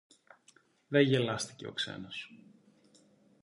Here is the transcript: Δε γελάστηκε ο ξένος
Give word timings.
Δε 0.87 1.01
γελάστηκε 1.01 1.67
ο 1.67 1.71
ξένος 1.71 2.29